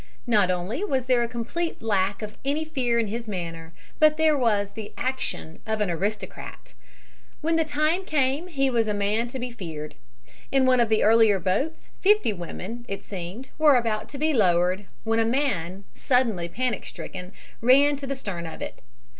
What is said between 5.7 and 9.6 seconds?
an aristocrat. "When the time came he was a man to be